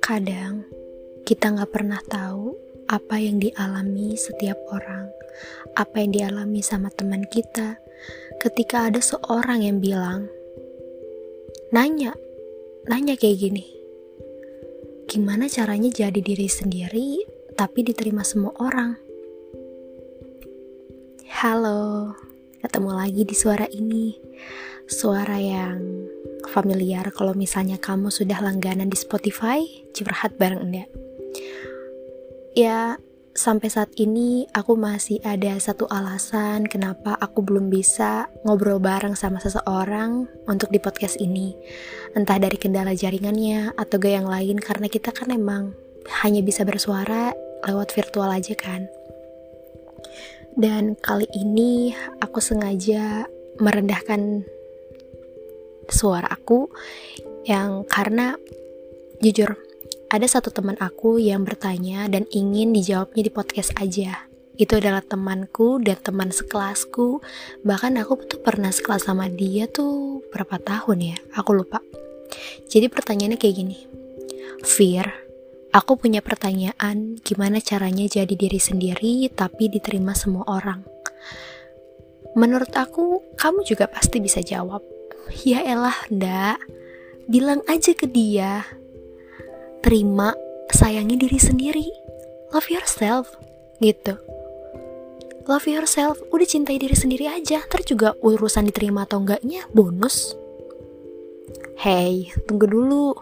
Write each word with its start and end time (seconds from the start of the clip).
Kadang 0.00 0.64
kita 1.28 1.52
nggak 1.52 1.68
pernah 1.68 2.00
tahu 2.08 2.56
apa 2.88 3.20
yang 3.20 3.36
dialami 3.36 4.16
setiap 4.16 4.56
orang, 4.72 5.12
apa 5.76 6.00
yang 6.00 6.16
dialami 6.16 6.64
sama 6.64 6.88
teman 6.88 7.28
kita, 7.28 7.76
ketika 8.40 8.88
ada 8.88 9.04
seorang 9.04 9.60
yang 9.60 9.84
bilang, 9.84 10.24
nanya, 11.68 12.16
nanya 12.88 13.12
kayak 13.20 13.44
gini, 13.44 13.68
gimana 15.04 15.52
caranya 15.52 15.92
jadi 15.92 16.16
diri 16.16 16.48
sendiri 16.48 17.28
tapi 17.52 17.84
diterima 17.84 18.24
semua 18.24 18.56
orang? 18.56 18.96
Halo, 21.28 22.16
ketemu 22.78 22.94
lagi 22.94 23.22
di 23.26 23.34
suara 23.34 23.66
ini, 23.74 24.14
suara 24.86 25.34
yang 25.34 25.82
familiar 26.54 27.10
kalau 27.10 27.34
misalnya 27.34 27.74
kamu 27.74 28.06
sudah 28.06 28.38
langganan 28.38 28.86
di 28.86 28.94
Spotify, 28.94 29.66
curhat 29.90 30.38
bareng 30.38 30.62
Anda. 30.62 30.86
Ya, 32.54 32.94
sampai 33.34 33.66
saat 33.66 33.90
ini 33.98 34.46
aku 34.54 34.78
masih 34.78 35.18
ada 35.26 35.58
satu 35.58 35.90
alasan 35.90 36.70
kenapa 36.70 37.18
aku 37.18 37.42
belum 37.42 37.66
bisa 37.66 38.30
ngobrol 38.46 38.78
bareng 38.78 39.18
sama 39.18 39.42
seseorang 39.42 40.30
untuk 40.46 40.70
di 40.70 40.78
podcast 40.78 41.18
ini. 41.18 41.58
Entah 42.14 42.38
dari 42.38 42.62
kendala 42.62 42.94
jaringannya 42.94 43.74
atau 43.74 43.98
gaya 43.98 44.22
yang 44.22 44.30
lain 44.30 44.62
karena 44.62 44.86
kita 44.86 45.10
kan 45.10 45.34
emang 45.34 45.74
hanya 46.22 46.46
bisa 46.46 46.62
bersuara 46.62 47.34
lewat 47.66 47.90
virtual 47.90 48.30
aja 48.30 48.54
kan. 48.54 48.86
Dan 50.58 50.98
kali 50.98 51.30
ini 51.38 51.94
aku 52.18 52.42
sengaja 52.42 53.30
merendahkan 53.62 54.42
suara 55.86 56.26
aku 56.26 56.66
yang 57.46 57.86
karena 57.86 58.34
jujur 59.22 59.54
ada 60.10 60.26
satu 60.26 60.50
teman 60.50 60.74
aku 60.82 61.22
yang 61.22 61.46
bertanya 61.46 62.10
dan 62.10 62.26
ingin 62.34 62.74
dijawabnya 62.74 63.22
di 63.22 63.32
podcast 63.32 63.70
aja. 63.78 64.26
Itu 64.58 64.82
adalah 64.82 65.06
temanku 65.06 65.78
dan 65.78 65.94
teman 66.02 66.34
sekelasku. 66.34 67.22
Bahkan 67.62 67.94
aku 68.02 68.18
tuh 68.26 68.42
pernah 68.42 68.74
sekelas 68.74 69.06
sama 69.06 69.30
dia 69.30 69.70
tuh 69.70 70.26
berapa 70.34 70.58
tahun 70.58 71.14
ya? 71.14 71.16
Aku 71.38 71.54
lupa. 71.54 71.78
Jadi 72.66 72.90
pertanyaannya 72.90 73.38
kayak 73.38 73.54
gini. 73.54 73.78
Fear, 74.66 75.06
aku 75.74 76.00
punya 76.00 76.20
pertanyaan 76.20 77.18
gimana 77.20 77.60
caranya 77.60 78.08
jadi 78.08 78.34
diri 78.34 78.60
sendiri 78.60 79.28
tapi 79.32 79.68
diterima 79.72 80.12
semua 80.16 80.44
orang. 80.48 80.84
Menurut 82.36 82.70
aku, 82.76 83.24
kamu 83.40 83.64
juga 83.64 83.88
pasti 83.88 84.20
bisa 84.20 84.38
jawab 84.44 84.84
Ya 85.44 85.60
elah, 85.60 85.96
ndak. 86.08 86.56
Bilang 87.28 87.60
aja 87.68 87.92
ke 87.92 88.08
dia. 88.08 88.64
Terima, 89.84 90.32
sayangi 90.72 91.20
diri 91.20 91.36
sendiri. 91.36 91.88
Love 92.56 92.72
yourself. 92.72 93.28
Gitu. 93.84 94.16
Love 95.48 95.68
yourself, 95.68 96.16
udah 96.32 96.48
cintai 96.48 96.80
diri 96.80 96.96
sendiri 96.96 97.28
aja. 97.28 97.60
Ntar 97.68 97.84
juga 97.84 98.16
urusan 98.24 98.68
diterima 98.68 99.04
atau 99.04 99.20
enggaknya 99.20 99.68
bonus. 99.72 100.32
Hey, 101.76 102.32
tunggu 102.48 102.68
dulu. 102.68 103.12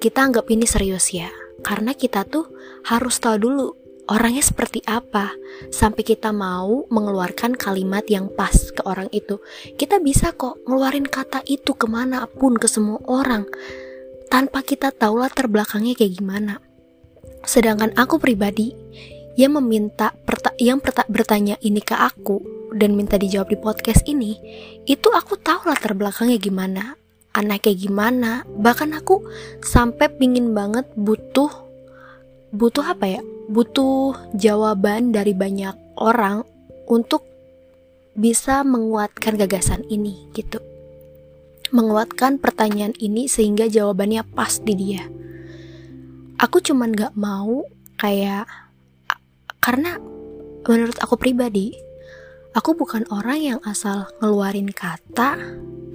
Kita 0.00 0.24
anggap 0.24 0.48
ini 0.48 0.64
serius 0.64 1.12
ya. 1.12 1.28
Karena 1.64 1.96
kita 1.96 2.24
tuh 2.28 2.48
harus 2.88 3.16
tahu 3.20 3.36
dulu 3.40 3.66
orangnya 4.10 4.42
seperti 4.42 4.82
apa. 4.86 5.34
Sampai 5.70 6.02
kita 6.06 6.30
mau 6.30 6.86
mengeluarkan 6.90 7.54
kalimat 7.58 8.06
yang 8.06 8.30
pas 8.32 8.54
ke 8.54 8.82
orang 8.86 9.10
itu. 9.10 9.38
Kita 9.76 9.98
bisa 10.02 10.32
kok 10.34 10.62
ngeluarin 10.66 11.06
kata 11.06 11.42
itu 11.46 11.74
ke 11.74 11.86
mana 11.86 12.26
pun 12.26 12.56
ke 12.56 12.66
semua 12.70 13.02
orang. 13.06 13.46
Tanpa 14.26 14.62
kita 14.62 14.90
tahu 14.90 15.22
latar 15.22 15.46
belakangnya 15.46 15.94
kayak 15.94 16.18
gimana. 16.18 16.58
Sedangkan 17.46 17.94
aku 17.94 18.18
pribadi 18.18 18.74
yang 19.38 19.54
meminta 19.54 20.16
yang 20.56 20.80
bertanya 20.82 21.60
ini 21.60 21.84
ke 21.84 21.92
aku 21.92 22.40
dan 22.72 22.96
minta 22.96 23.20
dijawab 23.20 23.52
di 23.52 23.58
podcast 23.60 24.02
ini 24.08 24.40
itu 24.88 25.12
aku 25.12 25.36
tahu 25.36 25.68
latar 25.68 25.92
belakangnya 25.92 26.40
gimana 26.40 26.96
anaknya 27.36 27.74
gimana 27.76 28.32
bahkan 28.56 28.96
aku 28.96 29.20
sampai 29.60 30.08
pingin 30.16 30.56
banget 30.56 30.88
butuh 30.96 31.52
butuh 32.56 32.96
apa 32.96 33.20
ya 33.20 33.22
butuh 33.46 34.16
jawaban 34.34 35.12
dari 35.14 35.36
banyak 35.36 35.76
orang 36.00 36.42
untuk 36.90 37.22
bisa 38.16 38.64
menguatkan 38.64 39.36
gagasan 39.36 39.84
ini 39.92 40.26
gitu. 40.32 40.58
Menguatkan 41.70 42.40
pertanyaan 42.40 42.96
ini 42.96 43.28
sehingga 43.28 43.68
jawabannya 43.68 44.24
pas 44.32 44.56
di 44.62 44.72
dia. 44.72 45.04
Aku 46.40 46.64
cuman 46.64 46.96
gak 46.96 47.12
mau 47.18 47.68
kayak 48.00 48.48
karena 49.60 49.98
menurut 50.64 50.96
aku 51.02 51.18
pribadi, 51.18 51.74
aku 52.56 52.72
bukan 52.72 53.04
orang 53.12 53.36
yang 53.36 53.60
asal 53.68 54.08
ngeluarin 54.24 54.72
kata 54.72 55.36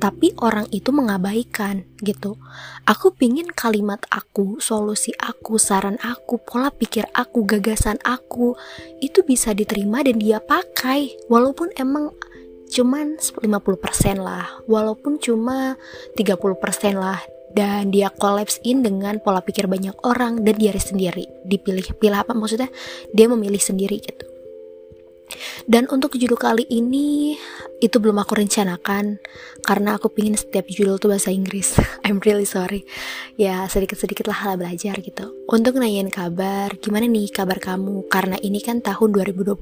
tapi 0.01 0.33
orang 0.41 0.65
itu 0.73 0.89
mengabaikan 0.89 1.85
gitu. 2.01 2.37
Aku 2.89 3.13
pingin 3.13 3.45
kalimat 3.53 4.01
aku, 4.09 4.57
solusi 4.57 5.13
aku, 5.21 5.61
saran 5.61 6.01
aku, 6.01 6.41
pola 6.41 6.73
pikir 6.73 7.05
aku, 7.13 7.45
gagasan 7.45 8.01
aku 8.01 8.57
itu 8.97 9.21
bisa 9.21 9.53
diterima 9.53 10.01
dan 10.01 10.17
dia 10.17 10.41
pakai. 10.41 11.13
Walaupun 11.29 11.77
emang 11.77 12.09
cuman 12.73 13.21
50% 13.21 13.45
lah, 14.17 14.49
walaupun 14.65 15.21
cuma 15.21 15.77
30% 16.17 16.97
lah 16.97 17.21
dan 17.53 17.93
dia 17.93 18.09
collapse 18.09 18.57
in 18.65 18.81
dengan 18.81 19.21
pola 19.21 19.45
pikir 19.45 19.69
banyak 19.69 19.93
orang 20.01 20.41
dan 20.41 20.57
diri 20.57 20.81
sendiri 20.81 21.29
dipilih 21.45 21.93
pilih 22.01 22.25
apa 22.25 22.33
maksudnya? 22.33 22.73
Dia 23.13 23.29
memilih 23.29 23.61
sendiri 23.61 24.01
gitu 24.01 24.30
dan 25.65 25.87
untuk 25.89 26.15
judul 26.15 26.37
kali 26.37 26.65
ini 26.69 27.35
itu 27.81 27.97
belum 27.97 28.21
aku 28.21 28.37
rencanakan 28.37 29.17
karena 29.65 29.97
aku 29.97 30.13
pingin 30.13 30.37
setiap 30.37 30.69
judul 30.69 31.01
tuh 31.01 31.09
bahasa 31.09 31.33
Inggris. 31.33 31.73
I'm 32.05 32.21
really 32.21 32.45
sorry. 32.45 32.85
Ya 33.35 33.65
sedikit-sedikit 33.65 34.29
lah 34.29 34.37
hal 34.45 34.53
belajar 34.61 35.01
gitu. 35.01 35.33
Untuk 35.49 35.81
nanyain 35.81 36.13
kabar, 36.13 36.77
gimana 36.77 37.09
nih 37.09 37.33
kabar 37.33 37.57
kamu? 37.57 38.05
Karena 38.07 38.37
ini 38.39 38.61
kan 38.61 38.85
tahun 38.85 39.11
2022 39.17 39.57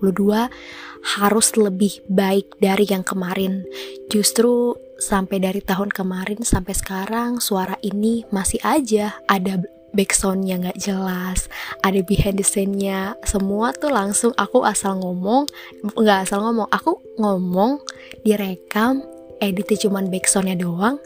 harus 1.00 1.48
lebih 1.56 2.04
baik 2.12 2.60
dari 2.60 2.86
yang 2.92 3.08
kemarin. 3.08 3.64
Justru 4.12 4.76
sampai 5.00 5.40
dari 5.40 5.64
tahun 5.64 5.96
kemarin 5.96 6.44
sampai 6.44 6.76
sekarang 6.76 7.40
suara 7.40 7.80
ini 7.80 8.28
masih 8.36 8.60
aja 8.68 9.16
ada 9.32 9.64
backsoundnya 9.96 10.62
nggak 10.62 10.80
jelas 10.80 11.50
ada 11.82 12.00
behind 12.06 12.38
the 12.38 12.46
scene-nya 12.46 13.18
semua 13.26 13.74
tuh 13.74 13.90
langsung 13.90 14.32
aku 14.38 14.64
asal 14.66 14.98
ngomong 15.02 15.50
nggak 15.98 16.30
asal 16.30 16.46
ngomong 16.46 16.70
aku 16.70 17.02
ngomong 17.18 17.82
direkam 18.22 19.02
editnya 19.40 19.78
cuman 19.88 20.12
backsoundnya 20.12 20.60
doang 20.60 21.00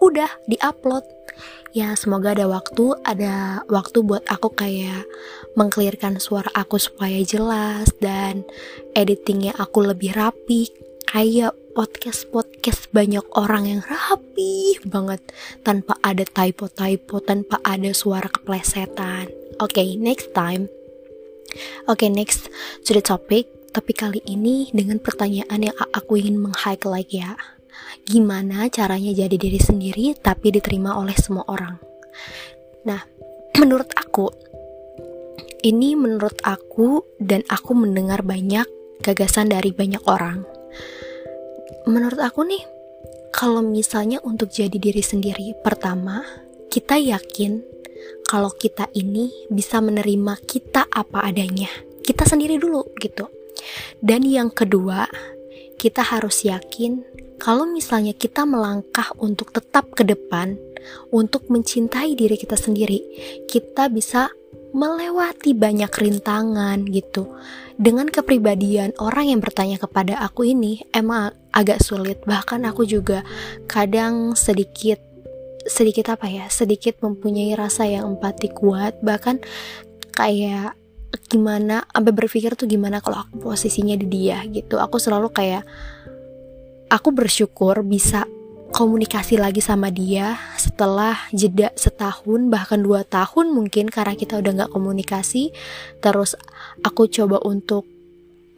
udah 0.00 0.30
diupload. 0.48 1.04
Ya 1.70 1.94
semoga 1.94 2.34
ada 2.34 2.50
waktu 2.50 2.98
ada 3.06 3.62
waktu 3.70 4.02
buat 4.02 4.26
aku 4.26 4.50
kayak 4.58 5.06
mengklirkan 5.54 6.18
suara 6.18 6.50
aku 6.50 6.82
supaya 6.82 7.22
jelas 7.22 7.86
dan 8.02 8.42
editingnya 8.98 9.54
aku 9.54 9.86
lebih 9.86 10.18
rapi 10.18 10.66
kayak 11.10 11.58
podcast-podcast 11.74 12.94
banyak 12.94 13.26
orang 13.34 13.66
yang 13.66 13.82
rapi 13.82 14.78
banget 14.86 15.18
tanpa 15.66 15.98
ada 16.06 16.22
typo-typo, 16.22 17.18
tanpa 17.18 17.58
ada 17.66 17.90
suara 17.90 18.30
keplesetan. 18.30 19.26
Oke, 19.58 19.82
okay, 19.82 19.88
next 19.98 20.30
time. 20.38 20.70
Oke, 21.90 22.06
okay, 22.06 22.10
next 22.14 22.46
to 22.86 22.94
the 22.94 23.02
topic. 23.02 23.50
Tapi 23.74 23.90
kali 23.90 24.22
ini 24.22 24.70
dengan 24.70 25.02
pertanyaan 25.02 25.66
yang 25.66 25.74
aku 25.90 26.14
ingin 26.14 26.38
meng-highlight 26.38 27.10
ya. 27.10 27.34
Gimana 28.06 28.70
caranya 28.70 29.10
jadi 29.10 29.34
diri 29.34 29.58
sendiri 29.58 30.14
tapi 30.14 30.54
diterima 30.54 30.94
oleh 30.94 31.18
semua 31.18 31.42
orang? 31.50 31.74
Nah, 32.86 33.02
menurut 33.60 33.90
aku 33.98 34.30
ini 35.66 35.98
menurut 35.98 36.38
aku 36.46 37.02
dan 37.18 37.42
aku 37.50 37.74
mendengar 37.74 38.22
banyak 38.22 38.64
gagasan 39.02 39.50
dari 39.50 39.74
banyak 39.74 40.00
orang 40.06 40.59
menurut 41.86 42.20
aku 42.20 42.46
nih, 42.46 42.62
kalau 43.30 43.62
misalnya 43.62 44.18
untuk 44.26 44.50
jadi 44.50 44.74
diri 44.74 45.02
sendiri, 45.02 45.54
pertama, 45.62 46.22
kita 46.70 46.98
yakin 46.98 47.62
kalau 48.26 48.50
kita 48.54 48.86
ini 48.94 49.50
bisa 49.50 49.82
menerima 49.82 50.38
kita 50.46 50.86
apa 50.86 51.26
adanya. 51.26 51.70
Kita 52.00 52.26
sendiri 52.26 52.58
dulu 52.58 52.94
gitu. 52.98 53.26
Dan 53.98 54.22
yang 54.26 54.50
kedua, 54.50 55.06
kita 55.80 56.02
harus 56.04 56.46
yakin 56.46 57.02
kalau 57.40 57.64
misalnya 57.64 58.12
kita 58.12 58.44
melangkah 58.44 59.16
untuk 59.16 59.50
tetap 59.50 59.88
ke 59.96 60.04
depan, 60.04 60.60
untuk 61.08 61.48
mencintai 61.48 62.12
diri 62.12 62.36
kita 62.36 62.54
sendiri, 62.54 63.00
kita 63.48 63.88
bisa 63.88 64.28
melewati 64.70 65.56
banyak 65.56 65.90
rintangan 65.90 66.84
gitu. 66.86 67.32
Dengan 67.80 68.06
kepribadian 68.12 68.92
orang 69.00 69.32
yang 69.32 69.40
bertanya 69.40 69.80
kepada 69.80 70.20
aku 70.20 70.52
ini, 70.52 70.84
emang 70.92 71.32
agak 71.50 71.82
sulit. 71.82 72.22
Bahkan 72.24 72.66
aku 72.66 72.86
juga 72.86 73.22
kadang 73.66 74.34
sedikit 74.38 74.98
sedikit 75.60 76.16
apa 76.16 76.24
ya 76.24 76.48
sedikit 76.48 76.98
mempunyai 77.04 77.52
rasa 77.54 77.86
yang 77.86 78.16
empati 78.16 78.48
kuat. 78.50 78.98
Bahkan 79.02 79.42
kayak 80.14 80.78
gimana 81.30 81.86
sampai 81.90 82.12
berpikir 82.14 82.54
tuh 82.54 82.70
gimana 82.70 83.02
kalau 83.02 83.26
aku 83.26 83.50
posisinya 83.50 83.94
di 83.98 84.06
dia 84.06 84.42
gitu. 84.46 84.78
Aku 84.78 84.98
selalu 84.98 85.30
kayak 85.34 85.66
aku 86.90 87.14
bersyukur 87.14 87.82
bisa 87.86 88.26
komunikasi 88.70 89.34
lagi 89.34 89.58
sama 89.58 89.90
dia 89.90 90.38
setelah 90.54 91.18
jeda 91.34 91.74
setahun 91.74 92.46
bahkan 92.46 92.78
dua 92.78 93.02
tahun 93.02 93.50
mungkin 93.50 93.90
karena 93.90 94.14
kita 94.14 94.38
udah 94.38 94.52
nggak 94.62 94.72
komunikasi. 94.72 95.50
Terus 95.98 96.38
aku 96.86 97.10
coba 97.10 97.42
untuk 97.42 97.86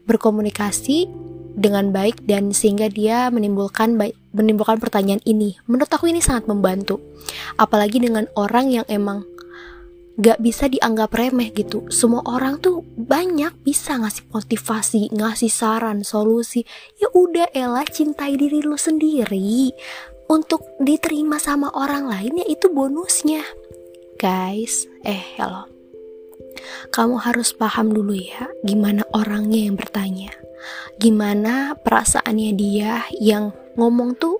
berkomunikasi 0.04 1.08
dengan 1.52 1.92
baik 1.92 2.24
dan 2.24 2.50
sehingga 2.50 2.88
dia 2.88 3.28
menimbulkan 3.28 3.96
menimbulkan 4.32 4.80
pertanyaan 4.80 5.20
ini. 5.28 5.60
Menurut 5.68 5.90
aku 5.92 6.08
ini 6.08 6.24
sangat 6.24 6.48
membantu. 6.48 7.00
Apalagi 7.60 8.00
dengan 8.00 8.28
orang 8.34 8.72
yang 8.72 8.86
emang 8.88 9.24
gak 10.20 10.40
bisa 10.40 10.68
dianggap 10.68 11.12
remeh 11.12 11.52
gitu. 11.52 11.88
Semua 11.88 12.24
orang 12.28 12.60
tuh 12.60 12.84
banyak 12.96 13.52
bisa 13.64 13.96
ngasih 13.96 14.28
motivasi, 14.28 15.02
ngasih 15.12 15.52
saran, 15.52 16.04
solusi. 16.04 16.64
Ya 17.00 17.08
udah 17.12 17.48
Ella 17.52 17.84
cintai 17.84 18.36
diri 18.36 18.60
lu 18.64 18.76
sendiri. 18.76 19.72
Untuk 20.32 20.64
diterima 20.80 21.36
sama 21.36 21.68
orang 21.76 22.08
lain 22.08 22.40
ya 22.40 22.46
itu 22.48 22.72
bonusnya. 22.72 23.44
Guys, 24.16 24.88
eh 25.04 25.36
hello. 25.36 25.68
Kamu 26.92 27.20
harus 27.20 27.52
paham 27.56 27.92
dulu 27.92 28.12
ya 28.12 28.48
gimana 28.60 29.02
orangnya 29.16 29.66
yang 29.66 29.76
bertanya 29.76 30.41
gimana 30.98 31.74
perasaannya 31.80 32.50
dia 32.54 33.06
yang 33.18 33.54
ngomong 33.76 34.16
tuh 34.16 34.38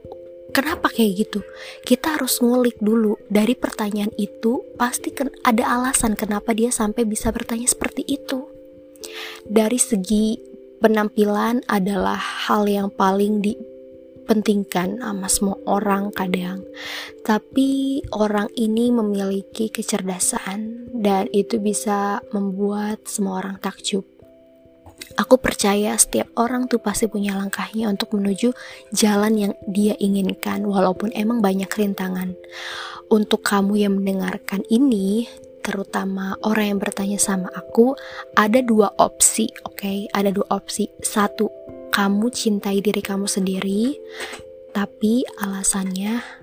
kenapa 0.52 0.92
kayak 0.92 1.26
gitu? 1.26 1.40
Kita 1.82 2.20
harus 2.20 2.38
ngulik 2.44 2.78
dulu 2.78 3.16
dari 3.32 3.56
pertanyaan 3.56 4.12
itu 4.20 4.62
pasti 4.76 5.10
ada 5.42 5.64
alasan 5.64 6.14
kenapa 6.14 6.52
dia 6.52 6.68
sampai 6.68 7.08
bisa 7.08 7.32
bertanya 7.32 7.66
seperti 7.66 8.04
itu. 8.06 8.46
Dari 9.48 9.80
segi 9.80 10.38
penampilan 10.78 11.66
adalah 11.66 12.20
hal 12.20 12.68
yang 12.68 12.88
paling 12.92 13.42
dipentingkan 13.42 15.02
sama 15.02 15.26
semua 15.26 15.58
orang 15.66 16.14
kadang. 16.14 16.62
Tapi 17.26 18.02
orang 18.14 18.52
ini 18.54 18.94
memiliki 18.94 19.72
kecerdasan 19.72 20.92
dan 20.94 21.26
itu 21.34 21.58
bisa 21.58 22.22
membuat 22.30 23.02
semua 23.08 23.42
orang 23.42 23.58
takjub 23.58 24.06
Aku 25.20 25.36
percaya 25.36 25.92
setiap 26.00 26.32
orang 26.40 26.68
tuh 26.68 26.80
pasti 26.80 27.04
punya 27.04 27.36
langkahnya 27.36 27.88
untuk 27.92 28.16
menuju 28.16 28.52
jalan 28.96 29.34
yang 29.36 29.52
dia 29.68 29.92
inginkan, 30.00 30.64
walaupun 30.64 31.12
emang 31.12 31.44
banyak 31.44 31.68
rintangan. 31.68 32.32
Untuk 33.12 33.44
kamu 33.44 33.76
yang 33.76 34.00
mendengarkan 34.00 34.64
ini, 34.72 35.28
terutama 35.60 36.40
orang 36.42 36.76
yang 36.76 36.80
bertanya 36.80 37.20
sama 37.20 37.52
aku, 37.52 37.92
ada 38.34 38.64
dua 38.64 38.88
opsi, 38.96 39.52
oke? 39.68 39.84
Okay? 39.84 40.08
Ada 40.10 40.32
dua 40.32 40.48
opsi. 40.48 40.88
Satu, 41.04 41.52
kamu 41.92 42.32
cintai 42.32 42.80
diri 42.80 43.04
kamu 43.04 43.28
sendiri, 43.28 44.00
tapi 44.72 45.22
alasannya 45.44 46.41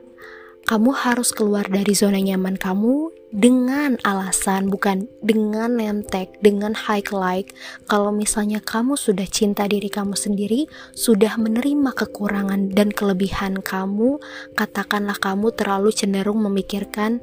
kamu 0.69 0.93
harus 0.93 1.33
keluar 1.33 1.65
dari 1.65 1.97
zona 1.97 2.21
nyaman 2.21 2.53
kamu 2.53 3.09
dengan 3.33 3.97
alasan 4.05 4.69
bukan 4.69 5.09
dengan 5.25 5.81
nemtek 5.81 6.37
dengan 6.45 6.77
highlight 6.77 7.49
kalau 7.89 8.13
misalnya 8.13 8.61
kamu 8.61 8.93
sudah 8.93 9.25
cinta 9.25 9.65
diri 9.65 9.89
kamu 9.89 10.13
sendiri 10.13 10.69
sudah 10.93 11.41
menerima 11.41 11.89
kekurangan 11.97 12.69
dan 12.69 12.93
kelebihan 12.93 13.65
kamu 13.65 14.21
katakanlah 14.53 15.17
kamu 15.17 15.49
terlalu 15.57 15.89
cenderung 15.89 16.45
memikirkan 16.45 17.17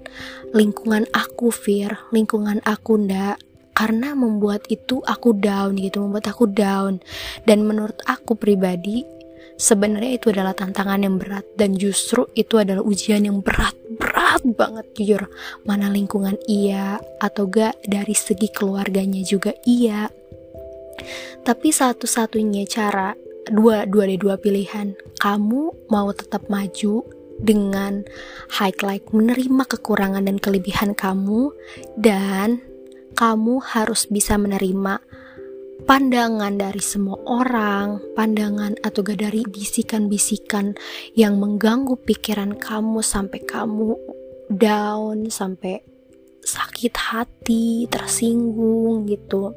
lingkungan 0.50 1.06
aku 1.14 1.54
Fir 1.54 1.94
lingkungan 2.10 2.58
aku 2.66 2.98
ndak 2.98 3.38
karena 3.76 4.16
membuat 4.16 4.64
itu 4.72 5.04
aku 5.04 5.36
down 5.36 5.76
gitu 5.76 6.00
membuat 6.00 6.32
aku 6.32 6.48
down. 6.48 7.04
Dan 7.44 7.68
menurut 7.68 8.00
aku 8.08 8.32
pribadi 8.32 9.04
sebenarnya 9.56 10.20
itu 10.20 10.32
adalah 10.32 10.52
tantangan 10.52 11.00
yang 11.00 11.16
berat 11.16 11.44
dan 11.56 11.74
justru 11.76 12.28
itu 12.36 12.60
adalah 12.60 12.84
ujian 12.84 13.24
yang 13.24 13.40
berat 13.40 13.74
berat 13.96 14.44
banget 14.44 14.86
jujur. 14.96 15.22
Mana 15.64 15.88
lingkungan 15.88 16.36
iya 16.46 17.00
atau 17.18 17.48
gak 17.48 17.80
dari 17.84 18.12
segi 18.12 18.52
keluarganya 18.52 19.24
juga 19.24 19.56
iya. 19.64 20.08
Tapi 21.44 21.68
satu-satunya 21.72 22.64
cara 22.68 23.12
dua 23.48 23.88
dua 23.88 24.04
deh 24.08 24.20
dua 24.20 24.36
pilihan. 24.36 24.96
Kamu 25.20 25.88
mau 25.88 26.08
tetap 26.12 26.48
maju 26.52 27.04
dengan 27.36 28.00
highlight 28.48 29.12
menerima 29.12 29.64
kekurangan 29.68 30.24
dan 30.24 30.40
kelebihan 30.40 30.96
kamu 30.96 31.52
dan 32.00 32.64
kamu 33.16 33.60
harus 33.60 34.08
bisa 34.08 34.36
menerima 34.40 35.00
pandangan 35.84 36.56
dari 36.56 36.80
semua 36.80 37.20
orang, 37.28 38.00
pandangan 38.16 38.80
atau 38.80 39.04
gak 39.04 39.20
dari 39.20 39.44
bisikan-bisikan 39.44 40.72
yang 41.12 41.36
mengganggu 41.36 42.00
pikiran 42.00 42.56
kamu 42.56 43.04
sampai 43.04 43.44
kamu 43.44 43.92
down, 44.48 45.28
sampai 45.28 45.84
sakit 46.40 46.94
hati, 46.96 47.84
tersinggung 47.92 49.04
gitu. 49.04 49.52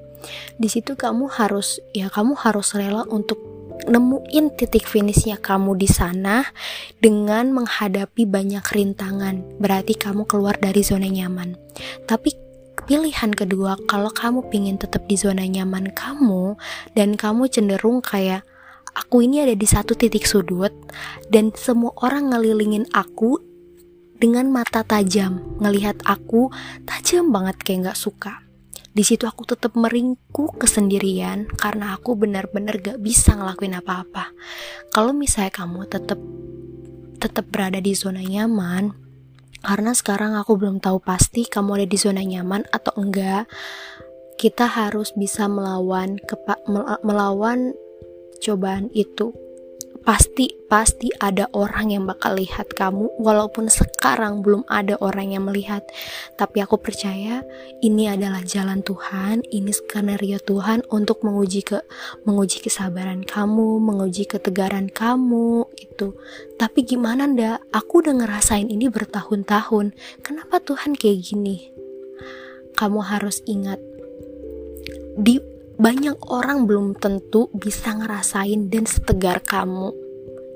Di 0.60 0.68
situ 0.68 1.00
kamu 1.00 1.32
harus 1.32 1.80
ya 1.96 2.12
kamu 2.12 2.36
harus 2.36 2.76
rela 2.76 3.08
untuk 3.08 3.40
nemuin 3.88 4.60
titik 4.60 4.84
finishnya 4.84 5.40
kamu 5.40 5.80
di 5.80 5.88
sana 5.88 6.44
dengan 7.00 7.56
menghadapi 7.56 8.28
banyak 8.28 8.66
rintangan. 8.66 9.56
Berarti 9.62 9.96
kamu 9.96 10.28
keluar 10.28 10.60
dari 10.60 10.84
zona 10.84 11.08
nyaman. 11.08 11.56
Tapi 12.04 12.49
pilihan 12.90 13.30
kedua 13.30 13.78
kalau 13.86 14.10
kamu 14.10 14.50
pingin 14.50 14.82
tetap 14.82 15.06
di 15.06 15.14
zona 15.14 15.46
nyaman 15.46 15.94
kamu 15.94 16.58
dan 16.98 17.14
kamu 17.14 17.46
cenderung 17.46 18.02
kayak 18.02 18.42
aku 18.98 19.22
ini 19.22 19.46
ada 19.46 19.54
di 19.54 19.70
satu 19.70 19.94
titik 19.94 20.26
sudut 20.26 20.74
dan 21.30 21.54
semua 21.54 21.94
orang 22.02 22.34
ngelilingin 22.34 22.90
aku 22.90 23.38
dengan 24.18 24.50
mata 24.50 24.82
tajam 24.82 25.38
ngelihat 25.62 26.02
aku 26.02 26.50
tajam 26.90 27.30
banget 27.30 27.62
kayak 27.62 27.94
nggak 27.94 28.02
suka. 28.02 28.42
Di 28.90 29.06
situ 29.06 29.30
aku 29.30 29.46
tetap 29.46 29.78
meringkuk 29.78 30.58
kesendirian 30.58 31.46
karena 31.46 31.94
aku 31.94 32.18
benar-benar 32.18 32.82
gak 32.82 33.00
bisa 33.00 33.38
ngelakuin 33.38 33.78
apa-apa. 33.78 34.34
Kalau 34.92 35.14
misalnya 35.14 35.54
kamu 35.54 35.86
tetap 35.88 36.20
tetap 37.22 37.46
berada 37.54 37.78
di 37.80 37.94
zona 37.94 38.20
nyaman 38.20 39.09
karena 39.60 39.92
sekarang 39.92 40.36
aku 40.36 40.56
belum 40.56 40.80
tahu 40.80 41.04
pasti 41.04 41.44
kamu 41.48 41.84
ada 41.84 41.88
di 41.90 41.98
zona 42.00 42.24
nyaman 42.24 42.64
atau 42.72 42.96
enggak. 43.00 43.48
Kita 44.40 44.72
harus 44.72 45.12
bisa 45.16 45.52
melawan 45.52 46.16
kepa 46.16 46.64
melawan 47.04 47.76
cobaan 48.40 48.88
itu 48.96 49.36
pasti 50.04 50.56
pasti 50.72 51.12
ada 51.20 51.50
orang 51.52 51.92
yang 51.92 52.04
bakal 52.08 52.38
lihat 52.38 52.72
kamu 52.74 53.12
walaupun 53.20 53.68
sekarang 53.68 54.42
belum 54.46 54.64
ada 54.70 54.96
orang 55.02 55.36
yang 55.36 55.46
melihat. 55.46 55.84
Tapi 56.40 56.64
aku 56.64 56.80
percaya 56.80 57.44
ini 57.84 58.08
adalah 58.08 58.42
jalan 58.46 58.82
Tuhan 58.82 59.44
ini 59.50 59.72
skenario 59.74 60.40
Tuhan 60.40 60.88
untuk 60.90 61.22
menguji 61.26 61.62
ke 61.66 61.84
menguji 62.24 62.64
kesabaran 62.64 63.26
kamu 63.28 63.82
menguji 63.82 64.26
ketegaran 64.30 64.88
kamu 64.90 65.68
itu 65.78 66.16
tapi 66.60 66.84
gimana 66.84 67.24
ndak 67.24 67.64
aku 67.72 68.04
udah 68.04 68.20
ngerasain 68.20 68.68
ini 68.68 68.92
bertahun-tahun. 68.92 69.96
Kenapa 70.20 70.60
Tuhan 70.60 70.96
kayak 71.00 71.20
gini? 71.24 71.72
Kamu 72.76 73.00
harus 73.04 73.44
ingat 73.48 73.80
di 75.20 75.59
banyak 75.80 76.20
orang 76.28 76.68
belum 76.68 77.00
tentu 77.00 77.48
bisa 77.56 77.96
ngerasain 77.96 78.68
dan 78.68 78.84
setegar 78.84 79.40
kamu. 79.40 79.96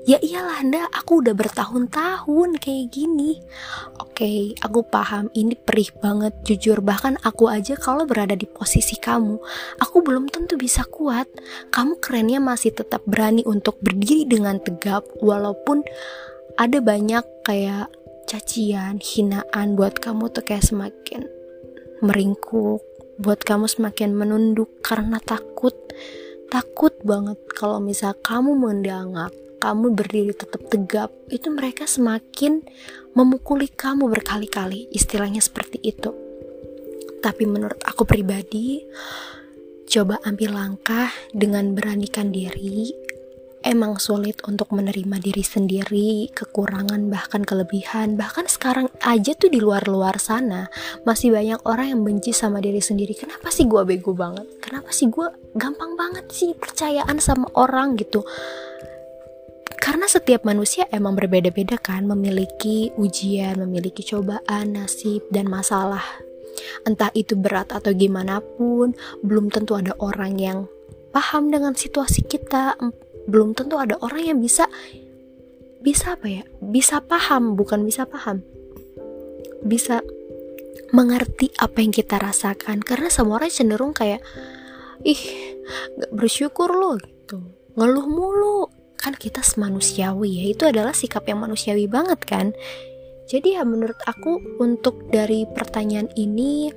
Ya 0.04 0.20
iyalah 0.20 0.60
nda, 0.60 0.84
aku 0.92 1.24
udah 1.24 1.32
bertahun-tahun 1.32 2.60
kayak 2.60 2.92
gini. 2.92 3.40
Oke, 4.04 4.52
aku 4.60 4.84
paham 4.84 5.32
ini 5.32 5.56
perih 5.56 5.88
banget 5.96 6.36
jujur. 6.44 6.84
Bahkan 6.84 7.24
aku 7.24 7.48
aja 7.48 7.72
kalau 7.72 8.04
berada 8.04 8.36
di 8.36 8.44
posisi 8.44 9.00
kamu, 9.00 9.40
aku 9.80 10.04
belum 10.04 10.28
tentu 10.28 10.60
bisa 10.60 10.84
kuat. 10.84 11.24
Kamu 11.72 12.04
kerennya 12.04 12.36
masih 12.36 12.76
tetap 12.76 13.00
berani 13.08 13.48
untuk 13.48 13.80
berdiri 13.80 14.28
dengan 14.28 14.60
tegap 14.60 15.08
walaupun 15.24 15.80
ada 16.60 16.84
banyak 16.84 17.24
kayak 17.48 17.88
cacian, 18.28 19.00
hinaan 19.00 19.72
buat 19.72 20.04
kamu 20.04 20.28
tuh 20.36 20.44
kayak 20.44 20.68
semakin 20.68 21.24
meringkuk, 22.04 22.84
buat 23.18 23.42
kamu 23.42 23.70
semakin 23.70 24.14
menunduk 24.14 24.82
karena 24.82 25.18
takut. 25.22 25.74
Takut 26.50 26.94
banget 27.02 27.38
kalau 27.54 27.82
misal 27.82 28.14
kamu 28.14 28.54
mendangar 28.54 29.32
kamu 29.64 29.96
berdiri 29.96 30.36
tetap 30.36 30.60
tegap 30.68 31.08
itu 31.32 31.48
mereka 31.48 31.88
semakin 31.88 32.60
memukuli 33.16 33.64
kamu 33.72 34.12
berkali-kali 34.12 34.92
istilahnya 34.92 35.40
seperti 35.40 35.80
itu. 35.80 36.12
Tapi 37.24 37.48
menurut 37.48 37.80
aku 37.80 38.04
pribadi 38.04 38.84
coba 39.88 40.20
ambil 40.28 40.52
langkah 40.52 41.08
dengan 41.32 41.72
beranikan 41.72 42.28
diri 42.28 43.03
emang 43.64 43.96
sulit 43.96 44.44
untuk 44.44 44.70
menerima 44.76 45.16
diri 45.18 45.40
sendiri, 45.40 46.28
kekurangan 46.36 47.08
bahkan 47.08 47.42
kelebihan. 47.42 48.14
Bahkan 48.14 48.46
sekarang 48.52 48.92
aja 49.00 49.32
tuh 49.32 49.48
di 49.48 49.58
luar-luar 49.58 50.20
sana 50.20 50.68
masih 51.08 51.32
banyak 51.32 51.64
orang 51.64 51.96
yang 51.96 52.00
benci 52.04 52.36
sama 52.36 52.60
diri 52.60 52.84
sendiri. 52.84 53.16
Kenapa 53.16 53.48
sih 53.48 53.64
gue 53.64 53.82
bego 53.82 54.12
banget? 54.12 54.46
Kenapa 54.60 54.92
sih 54.92 55.08
gue 55.08 55.26
gampang 55.56 55.96
banget 55.96 56.28
sih 56.30 56.52
percayaan 56.52 57.16
sama 57.18 57.48
orang 57.56 57.96
gitu? 57.96 58.20
Karena 59.80 60.08
setiap 60.08 60.44
manusia 60.48 60.88
emang 60.92 61.16
berbeda-beda 61.16 61.80
kan, 61.80 62.08
memiliki 62.08 62.92
ujian, 62.96 63.60
memiliki 63.60 64.00
cobaan, 64.04 64.76
nasib, 64.76 65.24
dan 65.28 65.48
masalah. 65.48 66.04
Entah 66.88 67.12
itu 67.12 67.36
berat 67.36 67.68
atau 67.68 67.92
gimana 67.92 68.40
pun, 68.40 68.96
belum 69.20 69.52
tentu 69.52 69.76
ada 69.76 69.92
orang 70.00 70.40
yang 70.40 70.58
paham 71.12 71.52
dengan 71.52 71.76
situasi 71.76 72.24
kita, 72.24 72.80
belum 73.28 73.56
tentu 73.56 73.80
ada 73.80 73.96
orang 74.00 74.34
yang 74.34 74.38
bisa 74.40 74.68
bisa 75.84 76.16
apa 76.16 76.26
ya? 76.28 76.42
Bisa 76.60 77.04
paham 77.04 77.56
bukan 77.56 77.84
bisa 77.84 78.08
paham. 78.08 78.40
Bisa 79.64 80.00
mengerti 80.96 81.52
apa 81.60 81.82
yang 81.84 81.92
kita 81.92 82.16
rasakan. 82.16 82.80
Karena 82.80 83.12
semua 83.12 83.42
orang 83.42 83.52
cenderung 83.52 83.92
kayak 83.92 84.24
ih 85.04 85.20
nggak 86.00 86.12
bersyukur 86.16 86.72
lo 86.72 86.96
gitu. 87.00 87.40
Ngeluh 87.76 88.08
mulu. 88.08 88.58
Kan 88.96 89.12
kita 89.12 89.44
semanusiawi 89.44 90.40
ya. 90.40 90.44
Itu 90.48 90.64
adalah 90.64 90.96
sikap 90.96 91.28
yang 91.28 91.44
manusiawi 91.44 91.84
banget 91.84 92.20
kan? 92.24 92.56
Jadi 93.24 93.56
ya 93.56 93.64
menurut 93.64 93.96
aku 94.04 94.40
untuk 94.60 95.08
dari 95.08 95.48
pertanyaan 95.48 96.12
ini 96.16 96.68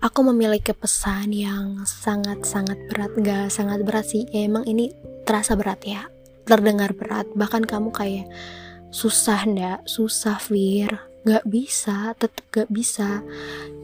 aku 0.00 0.20
memiliki 0.32 0.72
pesan 0.72 1.30
yang 1.30 1.84
sangat-sangat 1.84 2.76
berat. 2.88 3.12
Gak 3.20 3.48
sangat 3.52 3.84
berat 3.84 4.08
sih. 4.08 4.24
Ya 4.32 4.48
emang 4.48 4.64
ini 4.64 4.90
terasa 5.28 5.54
berat 5.54 5.84
ya. 5.84 6.08
Terdengar 6.48 6.96
berat. 6.96 7.28
Bahkan 7.36 7.68
kamu 7.68 7.92
kayak 7.92 8.26
susah 8.90 9.44
ndak. 9.46 9.84
Susah 9.86 10.40
Fir. 10.40 10.90
Gak 11.28 11.44
bisa. 11.46 12.16
Tetap 12.16 12.44
gak 12.50 12.68
bisa. 12.72 13.20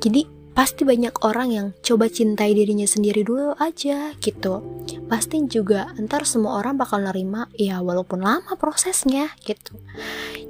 Jadi 0.01 0.27
pasti 0.57 0.89
banyak 0.89 1.21
orang 1.21 1.49
yang 1.53 1.67
coba 1.85 2.09
cintai 2.09 2.57
dirinya 2.57 2.89
sendiri 2.89 3.21
dulu 3.21 3.53
aja 3.61 4.17
gitu. 4.17 4.65
Pasti 5.05 5.45
juga 5.53 5.93
ntar 6.01 6.25
semua 6.25 6.57
orang 6.65 6.81
bakal 6.81 7.05
nerima 7.05 7.45
ya 7.61 7.85
walaupun 7.85 8.25
lama 8.25 8.57
prosesnya 8.57 9.37
gitu. 9.45 9.77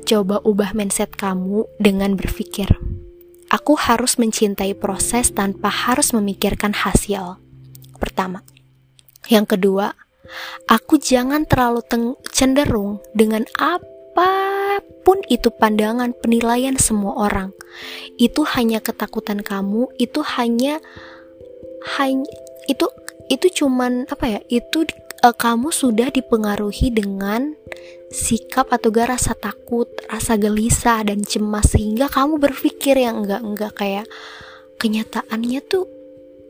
Coba 0.06 0.38
ubah 0.46 0.78
mindset 0.78 1.18
kamu 1.18 1.66
dengan 1.82 2.14
berpikir 2.14 2.95
Aku 3.52 3.78
harus 3.78 4.18
mencintai 4.18 4.74
proses 4.74 5.30
tanpa 5.30 5.70
harus 5.70 6.10
memikirkan 6.10 6.74
hasil. 6.74 7.38
Pertama. 7.96 8.42
Yang 9.30 9.58
kedua, 9.58 9.94
aku 10.66 10.98
jangan 10.98 11.46
terlalu 11.46 11.82
cenderung 12.30 12.98
dengan 13.14 13.46
apa 13.58 14.82
pun 15.06 15.22
itu 15.30 15.50
pandangan 15.54 16.14
penilaian 16.18 16.74
semua 16.74 17.14
orang. 17.30 17.54
Itu 18.18 18.42
hanya 18.58 18.82
ketakutan 18.82 19.42
kamu, 19.42 19.90
itu 19.98 20.20
hanya 20.38 20.82
hanya 21.98 22.26
itu 22.66 22.86
itu 23.30 23.62
cuman 23.62 24.06
apa 24.10 24.38
ya? 24.38 24.40
Itu 24.50 24.86
uh, 25.26 25.34
kamu 25.34 25.74
sudah 25.74 26.14
dipengaruhi 26.14 26.94
dengan 26.94 27.58
sikap 28.14 28.70
atau 28.70 28.94
gak 28.94 29.18
rasa 29.18 29.34
takut, 29.34 29.90
rasa 30.06 30.38
gelisah 30.38 31.02
dan 31.02 31.26
cemas 31.26 31.74
sehingga 31.74 32.06
kamu 32.06 32.38
berpikir 32.38 32.94
yang 32.94 33.26
enggak-enggak 33.26 33.74
kayak 33.74 34.06
kenyataannya 34.78 35.60
tuh 35.66 35.90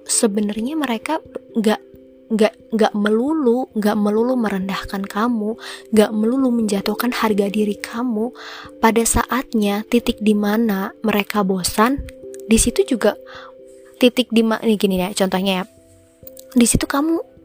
sebenarnya 0.04 0.76
mereka 0.76 1.24
enggak 1.56 1.80
nggak 2.26 2.74
nggak 2.74 2.90
melulu 2.98 3.70
nggak 3.78 3.94
melulu 3.94 4.34
merendahkan 4.34 4.98
kamu 5.06 5.54
nggak 5.94 6.10
melulu 6.10 6.50
menjatuhkan 6.50 7.14
harga 7.14 7.46
diri 7.46 7.78
kamu. 7.78 8.34
Pada 8.82 9.02
saatnya 9.06 9.86
titik 9.86 10.18
di 10.18 10.34
mana 10.34 10.90
mereka 11.06 11.46
bosan 11.46 12.02
di 12.50 12.58
situ 12.58 12.82
juga 12.82 13.14
titik 14.02 14.34
di 14.34 14.42
mana 14.42 14.66
gini 14.74 14.98
ya 14.98 15.14
contohnya 15.14 15.62
ya. 15.62 15.64
Di 16.50 16.66
situ 16.66 16.90
kamu 16.90 17.35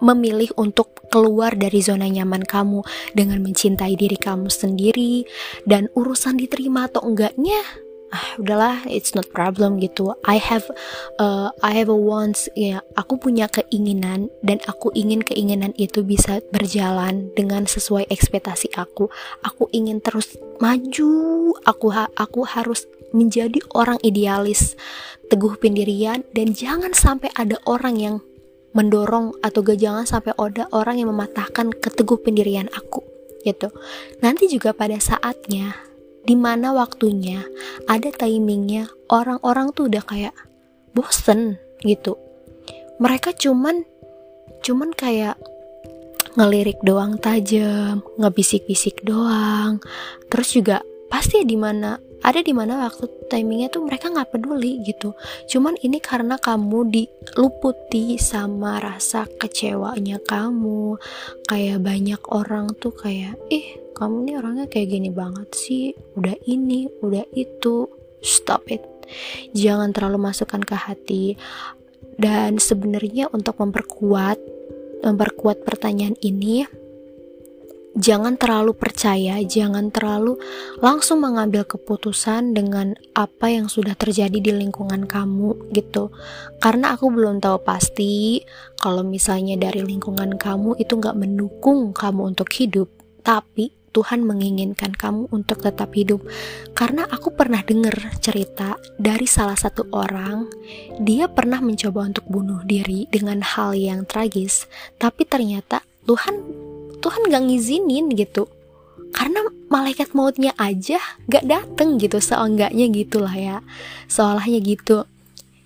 memilih 0.00 0.50
untuk 0.58 0.98
keluar 1.08 1.56
dari 1.56 1.80
zona 1.80 2.06
nyaman 2.06 2.44
kamu 2.44 2.84
dengan 3.16 3.40
mencintai 3.40 3.96
diri 3.96 4.16
kamu 4.20 4.52
sendiri 4.52 5.24
dan 5.64 5.88
urusan 5.96 6.36
diterima 6.36 6.86
atau 6.86 7.04
enggaknya 7.04 7.60
ah 8.08 8.40
udahlah 8.40 8.88
it's 8.88 9.12
not 9.12 9.28
problem 9.36 9.76
gitu. 9.80 10.16
I 10.24 10.40
have 10.40 10.64
uh, 11.20 11.52
I 11.60 11.76
have 11.76 11.92
a 11.92 11.96
wants 11.96 12.48
ya 12.56 12.80
aku 12.96 13.20
punya 13.20 13.52
keinginan 13.52 14.32
dan 14.40 14.64
aku 14.64 14.88
ingin 14.96 15.20
keinginan 15.20 15.76
itu 15.76 16.00
bisa 16.00 16.40
berjalan 16.52 17.28
dengan 17.36 17.68
sesuai 17.68 18.08
ekspektasi 18.08 18.72
aku. 18.76 19.12
Aku 19.44 19.68
ingin 19.76 20.00
terus 20.00 20.40
maju 20.58 21.52
aku 21.68 21.86
ha 21.92 22.08
aku 22.16 22.48
harus 22.48 22.88
menjadi 23.12 23.60
orang 23.72 24.00
idealis 24.04 24.76
teguh 25.28 25.56
pendirian 25.60 26.24
dan 26.32 26.52
jangan 26.56 26.92
sampai 26.92 27.28
ada 27.36 27.60
orang 27.68 27.96
yang 28.00 28.16
mendorong 28.76 29.32
atau 29.40 29.64
gak 29.64 29.80
jangan 29.80 30.04
sampai 30.04 30.36
ada 30.36 30.68
orang 30.72 31.00
yang 31.00 31.08
mematahkan 31.12 31.72
keteguh 31.72 32.20
pendirian 32.20 32.68
aku 32.72 33.00
gitu. 33.46 33.72
Nanti 34.20 34.50
juga 34.50 34.76
pada 34.76 34.98
saatnya 35.00 35.72
di 36.26 36.36
mana 36.36 36.76
waktunya 36.76 37.40
ada 37.88 38.12
timingnya 38.12 38.92
orang-orang 39.08 39.72
tuh 39.72 39.88
udah 39.88 40.04
kayak 40.04 40.36
bosen 40.92 41.56
gitu. 41.80 42.20
Mereka 43.00 43.32
cuman 43.38 43.86
cuman 44.60 44.90
kayak 44.92 45.38
ngelirik 46.34 46.78
doang 46.84 47.16
tajam, 47.18 48.04
ngebisik-bisik 48.20 49.02
doang. 49.06 49.80
Terus 50.28 50.48
juga 50.54 50.76
pasti 51.08 51.42
di 51.46 51.56
mana 51.56 51.96
ada 52.28 52.44
di 52.44 52.52
mana 52.52 52.84
waktu 52.84 53.08
timingnya 53.32 53.72
tuh 53.72 53.88
mereka 53.88 54.12
nggak 54.12 54.36
peduli 54.36 54.84
gitu. 54.84 55.16
Cuman 55.48 55.80
ini 55.80 55.96
karena 55.96 56.36
kamu 56.36 56.92
diluputi 56.92 58.20
sama 58.20 58.76
rasa 58.76 59.24
kecewanya 59.24 60.20
kamu. 60.20 61.00
Kayak 61.48 61.80
banyak 61.80 62.22
orang 62.28 62.76
tuh 62.76 62.92
kayak 62.92 63.40
ih 63.48 63.80
kamu 63.96 64.28
nih 64.28 64.34
orangnya 64.36 64.66
kayak 64.68 64.92
gini 64.92 65.08
banget 65.08 65.48
sih. 65.56 65.96
Udah 66.20 66.36
ini 66.44 66.92
udah 67.00 67.24
itu. 67.32 67.88
Stop 68.20 68.68
it. 68.68 68.84
Jangan 69.56 69.96
terlalu 69.96 70.28
masukkan 70.28 70.60
ke 70.60 70.76
hati. 70.76 71.24
Dan 72.20 72.60
sebenarnya 72.60 73.32
untuk 73.32 73.56
memperkuat 73.56 74.36
memperkuat 74.98 75.62
pertanyaan 75.62 76.18
ini 76.20 76.66
jangan 77.98 78.38
terlalu 78.38 78.72
percaya, 78.78 79.42
jangan 79.42 79.90
terlalu 79.90 80.38
langsung 80.78 81.20
mengambil 81.20 81.66
keputusan 81.66 82.54
dengan 82.54 82.94
apa 83.12 83.50
yang 83.50 83.66
sudah 83.66 83.98
terjadi 83.98 84.38
di 84.38 84.52
lingkungan 84.54 85.10
kamu 85.10 85.74
gitu. 85.74 86.14
Karena 86.62 86.94
aku 86.94 87.10
belum 87.10 87.42
tahu 87.42 87.58
pasti 87.66 88.40
kalau 88.78 89.02
misalnya 89.02 89.58
dari 89.58 89.82
lingkungan 89.82 90.38
kamu 90.38 90.78
itu 90.78 90.94
nggak 90.94 91.18
mendukung 91.18 91.90
kamu 91.90 92.32
untuk 92.34 92.48
hidup, 92.54 92.86
tapi 93.26 93.74
Tuhan 93.90 94.22
menginginkan 94.22 94.94
kamu 94.94 95.26
untuk 95.34 95.58
tetap 95.58 95.90
hidup. 95.90 96.22
Karena 96.78 97.02
aku 97.10 97.34
pernah 97.34 97.66
dengar 97.66 98.14
cerita 98.22 98.78
dari 98.94 99.26
salah 99.26 99.58
satu 99.58 99.90
orang, 99.90 100.46
dia 101.02 101.26
pernah 101.26 101.58
mencoba 101.58 102.06
untuk 102.06 102.30
bunuh 102.30 102.62
diri 102.62 103.10
dengan 103.10 103.42
hal 103.42 103.74
yang 103.74 104.06
tragis, 104.06 104.70
tapi 105.02 105.26
ternyata 105.26 105.82
Tuhan 106.06 106.68
Tuhan 106.98 107.28
gak 107.28 107.44
ngizinin 107.48 108.12
gitu. 108.14 108.48
Karena 109.12 109.44
malaikat 109.72 110.12
mautnya 110.12 110.52
aja 110.60 111.00
gak 111.28 111.44
dateng 111.48 111.96
gitu 112.00 112.20
seenggaknya 112.20 112.88
gitulah 112.92 113.34
ya. 113.34 113.56
Seolahnya 114.10 114.60
gitu. 114.64 115.04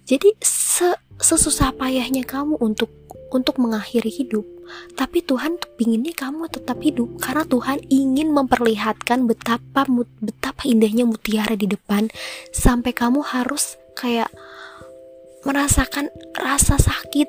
Jadi 0.06 0.34
se 0.42 0.94
sesusah 1.22 1.78
payahnya 1.78 2.26
kamu 2.26 2.58
untuk 2.58 2.90
untuk 3.30 3.56
mengakhiri 3.62 4.10
hidup 4.10 4.42
tapi 4.92 5.24
Tuhan 5.24 5.56
tuh 5.56 5.70
pinginnya 5.76 6.12
kamu 6.12 6.48
tetap 6.52 6.78
hidup 6.84 7.16
karena 7.20 7.44
Tuhan 7.48 7.78
ingin 7.88 8.32
memperlihatkan 8.32 9.24
betapa 9.24 9.88
betapa 10.20 10.62
indahnya 10.68 11.08
mutiara 11.08 11.56
di 11.56 11.68
depan. 11.68 12.12
Sampai 12.52 12.92
kamu 12.92 13.24
harus 13.24 13.80
kayak 13.96 14.28
merasakan 15.42 16.12
rasa 16.38 16.78
sakit 16.78 17.28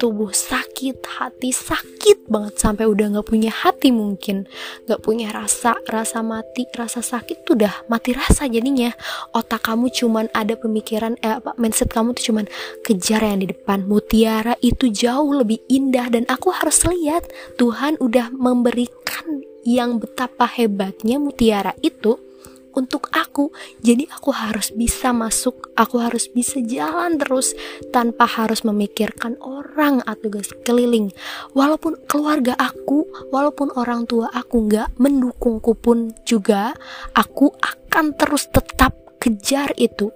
tubuh 0.00 0.32
sakit, 0.34 1.04
hati 1.04 1.50
sakit 1.54 2.26
banget 2.26 2.56
sampai 2.58 2.88
udah 2.88 3.16
nggak 3.16 3.28
punya 3.28 3.52
hati 3.52 3.92
mungkin, 3.94 4.48
nggak 4.88 5.00
punya 5.04 5.30
rasa, 5.30 5.76
rasa 5.86 6.24
mati, 6.24 6.66
rasa 6.72 7.00
sakit 7.04 7.44
tuh 7.46 7.58
udah 7.60 7.86
mati 7.86 8.16
rasa 8.16 8.48
jadinya. 8.48 8.90
Otak 9.36 9.66
kamu 9.66 9.92
cuman 9.92 10.26
ada 10.32 10.56
pemikiran, 10.56 11.20
eh 11.20 11.38
apa, 11.38 11.54
mindset 11.60 11.92
kamu 11.92 12.16
tuh 12.16 12.32
cuman 12.32 12.46
kejar 12.82 13.22
yang 13.22 13.44
di 13.44 13.52
depan. 13.52 13.84
Mutiara 13.84 14.56
itu 14.64 14.88
jauh 14.90 15.30
lebih 15.30 15.60
indah 15.68 16.08
dan 16.10 16.24
aku 16.26 16.50
harus 16.50 16.82
lihat 16.88 17.28
Tuhan 17.60 18.00
udah 18.00 18.32
memberikan 18.34 19.44
yang 19.64 19.96
betapa 19.96 20.44
hebatnya 20.44 21.16
mutiara 21.16 21.72
itu 21.80 22.20
untuk 22.74 23.10
aku. 23.14 23.50
Jadi 23.80 24.06
aku 24.10 24.30
harus 24.34 24.70
bisa 24.74 25.10
masuk 25.10 25.74
aku 25.74 25.98
harus 26.02 26.30
bisa 26.30 26.62
jalan 26.62 27.18
terus 27.18 27.54
tanpa 27.90 28.26
harus 28.26 28.62
memikirkan 28.62 29.38
orang 29.42 30.02
atau 30.06 30.30
keliling. 30.62 31.10
Walaupun 31.54 32.06
keluarga 32.06 32.54
aku 32.58 33.06
walaupun 33.30 33.74
orang 33.74 34.06
tua 34.06 34.30
aku 34.30 34.70
nggak 34.70 34.98
mendukungku 34.98 35.74
pun 35.78 36.14
juga 36.26 36.74
aku 37.14 37.50
akan 37.58 38.14
terus 38.18 38.50
tetap 38.50 38.94
kejar 39.18 39.74
itu. 39.78 40.10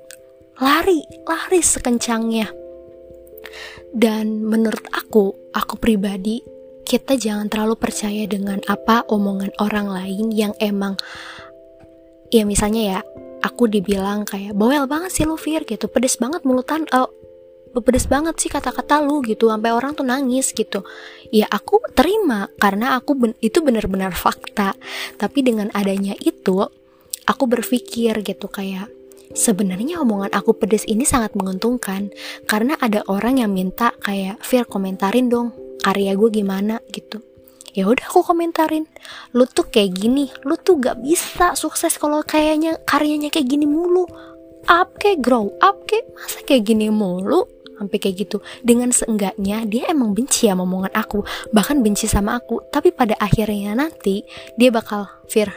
Lari 0.58 1.02
lari 1.26 1.62
sekencangnya. 1.62 2.50
Dan 3.88 4.44
menurut 4.44 4.84
aku 4.92 5.32
aku 5.54 5.80
pribadi 5.80 6.58
kita 6.88 7.20
jangan 7.20 7.52
terlalu 7.52 7.76
percaya 7.76 8.24
dengan 8.24 8.64
apa 8.64 9.04
omongan 9.12 9.52
orang 9.60 9.92
lain 9.92 10.32
yang 10.32 10.56
emang 10.56 10.96
ya 12.28 12.42
misalnya 12.44 12.82
ya 12.82 13.00
aku 13.42 13.70
dibilang 13.70 14.26
kayak 14.26 14.54
bawel 14.54 14.84
banget 14.90 15.10
sih 15.14 15.24
lu 15.24 15.38
Fir 15.38 15.64
gitu. 15.64 15.86
Pedes 15.86 16.18
banget 16.18 16.42
mulutan 16.42 16.84
oh, 16.94 17.10
pedes 17.78 18.10
banget 18.10 18.34
sih 18.40 18.50
kata-kata 18.50 19.02
lu 19.02 19.22
gitu. 19.24 19.48
Sampai 19.50 19.70
orang 19.70 19.94
tuh 19.94 20.06
nangis 20.06 20.50
gitu. 20.52 20.82
Ya 21.30 21.46
aku 21.50 21.80
terima 21.94 22.50
karena 22.58 22.98
aku 22.98 23.14
ben 23.14 23.32
itu 23.40 23.62
benar-benar 23.62 24.12
fakta. 24.14 24.74
Tapi 25.16 25.38
dengan 25.46 25.70
adanya 25.74 26.14
itu 26.18 26.64
aku 27.28 27.44
berpikir 27.44 28.24
gitu 28.24 28.48
kayak 28.48 28.88
sebenarnya 29.36 30.00
omongan 30.00 30.32
aku 30.32 30.56
pedes 30.56 30.88
ini 30.88 31.04
sangat 31.04 31.36
menguntungkan 31.36 32.08
karena 32.48 32.80
ada 32.80 33.04
orang 33.12 33.44
yang 33.44 33.52
minta 33.52 33.92
kayak 34.00 34.40
Fir 34.40 34.64
komentarin 34.64 35.28
dong 35.28 35.52
karya 35.84 36.16
gue 36.16 36.30
gimana 36.32 36.80
gitu 36.88 37.20
ya 37.78 37.86
udah 37.86 38.10
aku 38.10 38.26
komentarin 38.26 38.90
lu 39.30 39.46
tuh 39.46 39.70
kayak 39.70 39.94
gini 39.94 40.26
lu 40.42 40.58
tuh 40.58 40.82
gak 40.82 40.98
bisa 40.98 41.54
sukses 41.54 41.94
kalau 41.94 42.26
kayaknya 42.26 42.74
karyanya 42.82 43.30
kayak 43.30 43.46
gini 43.46 43.70
mulu. 43.70 44.02
Up 44.66 44.98
kayak 44.98 45.22
grow 45.22 45.54
up 45.62 45.86
kayak 45.86 46.10
masa 46.12 46.42
kayak 46.42 46.66
gini 46.66 46.90
mulu? 46.90 47.46
Sampai 47.78 48.02
kayak 48.02 48.26
gitu. 48.26 48.42
Dengan 48.66 48.90
seenggaknya 48.90 49.62
dia 49.64 49.86
emang 49.86 50.10
benci 50.10 50.50
sama 50.50 50.66
omongan 50.66 50.90
aku 50.98 51.22
bahkan 51.54 51.78
benci 51.78 52.10
sama 52.10 52.42
aku. 52.42 52.58
Tapi 52.74 52.90
pada 52.90 53.14
akhirnya 53.22 53.78
nanti 53.78 54.26
dia 54.58 54.74
bakal 54.74 55.06
Fir 55.30 55.48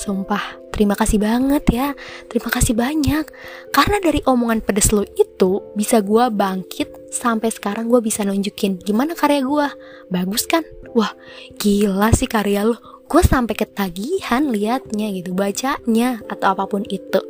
sumpah 0.00 0.56
terima 0.72 0.96
kasih 0.96 1.20
banget 1.20 1.64
ya 1.70 1.94
terima 2.26 2.50
kasih 2.50 2.74
banyak. 2.74 3.24
Karena 3.70 3.96
dari 4.02 4.20
omongan 4.26 4.66
pedes 4.66 4.90
lo 4.90 5.06
itu 5.06 5.62
bisa 5.78 6.02
gue 6.02 6.24
bangkit 6.34 7.12
sampai 7.14 7.54
sekarang 7.54 7.86
gue 7.86 8.02
bisa 8.02 8.26
nunjukin 8.26 8.82
gimana 8.82 9.14
karya 9.14 9.46
gue 9.46 9.66
bagus 10.10 10.50
kan 10.50 10.66
wah 10.96 11.12
gila 11.58 12.10
sih 12.14 12.30
karya 12.30 12.66
lo 12.66 12.78
gue 13.10 13.22
sampai 13.22 13.54
ketagihan 13.58 14.50
liatnya 14.50 15.10
gitu 15.14 15.34
bacanya 15.34 16.22
atau 16.30 16.54
apa 16.54 16.64
pun 16.70 16.86
itu 16.86 17.20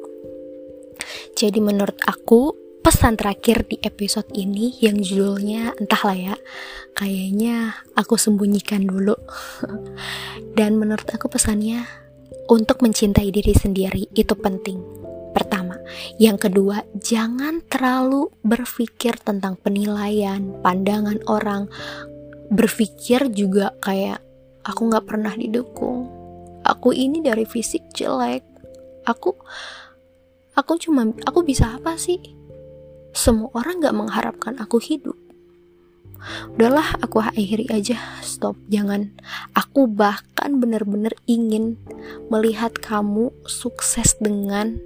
jadi 1.36 1.56
menurut 1.60 1.96
aku 2.04 2.52
pesan 2.80 3.16
terakhir 3.16 3.68
di 3.68 3.76
episode 3.84 4.28
ini 4.32 4.76
yang 4.80 5.00
judulnya 5.00 5.76
entahlah 5.76 6.16
ya 6.16 6.36
kayaknya 6.96 7.76
aku 7.96 8.16
sembunyikan 8.16 8.88
dulu 8.88 9.16
dan 10.58 10.80
menurut 10.80 11.06
aku 11.08 11.28
pesannya 11.28 11.84
untuk 12.50 12.82
mencintai 12.82 13.30
diri 13.30 13.54
sendiri 13.54 14.10
itu 14.10 14.34
penting. 14.34 14.82
Pertama, 15.30 15.78
yang 16.18 16.34
kedua, 16.34 16.82
jangan 16.98 17.62
terlalu 17.70 18.26
berpikir 18.42 19.14
tentang 19.22 19.54
penilaian, 19.54 20.42
pandangan 20.58 21.22
orang. 21.30 21.70
Berpikir 22.50 23.30
juga 23.30 23.70
kayak 23.78 24.18
aku 24.66 24.90
nggak 24.90 25.06
pernah 25.06 25.32
didukung. 25.38 26.10
Aku 26.66 26.92
ini 26.92 27.22
dari 27.22 27.46
fisik 27.46 27.94
jelek. 27.96 28.44
Aku, 29.08 29.32
aku 30.52 30.72
cuma, 30.76 31.08
aku 31.24 31.40
bisa 31.46 31.78
apa 31.78 31.96
sih? 31.96 32.20
Semua 33.16 33.48
orang 33.56 33.80
nggak 33.80 33.96
mengharapkan 33.96 34.54
aku 34.60 34.76
hidup. 34.76 35.16
Udahlah 36.52 37.00
aku 37.00 37.24
akhiri 37.24 37.72
aja. 37.72 37.96
Stop. 38.20 38.60
Jangan. 38.68 39.16
Aku 39.56 39.88
bahkan 39.88 40.60
bener-bener 40.60 41.16
ingin 41.24 41.80
melihat 42.28 42.76
kamu 42.76 43.32
sukses 43.48 44.20
dengan 44.20 44.76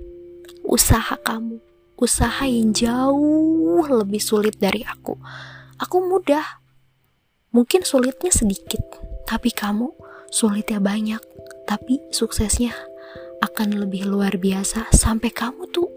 usaha 0.63 1.19
kamu. 1.27 1.59
Usaha 1.99 2.47
yang 2.47 2.71
jauh 2.75 3.83
lebih 3.83 4.23
sulit 4.23 4.59
dari 4.59 4.87
aku. 4.87 5.19
Aku 5.79 6.07
mudah 6.07 6.64
mungkin 7.55 7.87
sulitnya 7.87 8.35
sedikit 8.35 8.83
tapi 9.25 9.55
kamu 9.55 9.95
sulitnya 10.29 10.83
banyak 10.83 11.23
tapi 11.65 12.03
suksesnya 12.11 12.75
akan 13.41 13.81
lebih 13.87 14.11
luar 14.11 14.37
biasa 14.37 14.91
sampai 14.93 15.31
kamu 15.33 15.71
tuh 15.73 15.89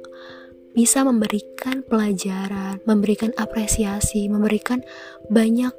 bisa 0.78 1.02
memberikan 1.02 1.82
pelajaran, 1.82 2.78
memberikan 2.86 3.34
apresiasi, 3.34 4.30
memberikan 4.30 4.86
banyak 5.26 5.74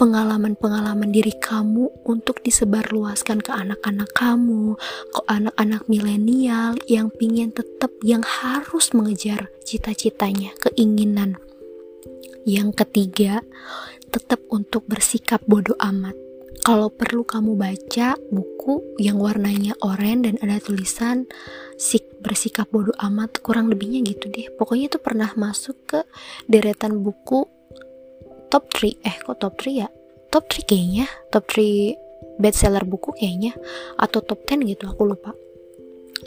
pengalaman-pengalaman 0.00 1.12
diri 1.12 1.36
kamu 1.36 1.92
untuk 2.08 2.40
disebarluaskan 2.40 3.44
ke 3.44 3.52
anak-anak 3.52 4.08
kamu, 4.16 4.74
ke 5.12 5.20
anak-anak 5.28 5.84
milenial 5.86 6.74
yang 6.88 7.12
pingin 7.12 7.52
tetap 7.52 7.92
yang 8.00 8.24
harus 8.24 8.90
mengejar 8.96 9.52
cita-citanya, 9.62 10.56
keinginan. 10.64 11.36
Yang 12.48 12.82
ketiga, 12.82 13.44
tetap 14.16 14.40
untuk 14.48 14.88
bersikap 14.88 15.44
bodoh 15.44 15.76
amat. 15.76 16.16
Kalau 16.64 16.88
perlu 16.88 17.22
kamu 17.28 17.52
baca 17.52 18.16
buku 18.32 18.96
yang 18.96 19.20
warnanya 19.20 19.76
oranye 19.84 20.32
dan 20.32 20.34
ada 20.40 20.56
tulisan 20.56 21.28
sik 21.76 22.24
bersikap 22.24 22.64
bodoh 22.72 22.96
amat 22.96 23.44
kurang 23.44 23.68
lebihnya 23.68 24.00
gitu 24.08 24.32
deh. 24.32 24.48
Pokoknya 24.56 24.88
itu 24.88 24.96
pernah 24.96 25.28
masuk 25.36 25.76
ke 25.84 26.00
deretan 26.48 27.04
buku 27.04 27.44
top 28.48 28.72
3 28.72 29.04
eh 29.04 29.16
kok 29.20 29.36
top 29.36 29.60
3 29.60 29.84
ya? 29.84 29.88
Top 30.32 30.48
3 30.48 30.64
kayaknya. 30.64 31.06
Top 31.28 31.44
3 31.52 32.40
bestseller 32.40 32.88
buku 32.88 33.12
kayaknya. 33.12 33.52
Atau 34.00 34.24
top 34.24 34.48
10 34.48 34.64
gitu 34.64 34.88
aku 34.88 35.04
lupa. 35.04 35.36